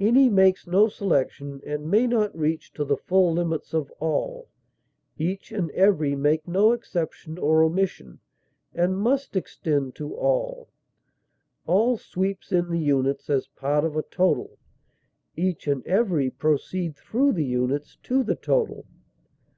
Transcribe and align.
Any 0.00 0.30
makes 0.30 0.66
no 0.66 0.88
selection 0.88 1.60
and 1.62 1.90
may 1.90 2.06
not 2.06 2.34
reach 2.34 2.72
to 2.72 2.86
the 2.86 2.96
full 2.96 3.34
limits 3.34 3.74
of 3.74 3.90
all; 4.00 4.48
each 5.18 5.52
and 5.52 5.70
every 5.72 6.16
make 6.16 6.48
no 6.48 6.72
exception 6.72 7.36
or 7.36 7.62
omission, 7.62 8.18
and 8.72 8.96
must 8.96 9.36
extend 9.36 9.94
to 9.96 10.14
all; 10.16 10.70
all 11.66 11.98
sweeps 11.98 12.50
in 12.50 12.70
the 12.70 12.80
units 12.80 13.28
as 13.28 13.48
part 13.48 13.84
of 13.84 13.94
a 13.94 14.02
total, 14.02 14.56
each 15.36 15.68
and 15.68 15.86
every 15.86 16.30
proceed 16.30 16.96
through 16.96 17.34
the 17.34 17.44
units 17.44 17.96
to 18.04 18.22
the 18.24 18.36
total. 18.36 18.86